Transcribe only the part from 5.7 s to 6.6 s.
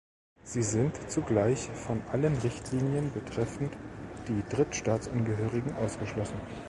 ausgeschlossen.